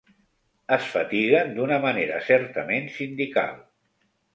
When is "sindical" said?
3.01-3.59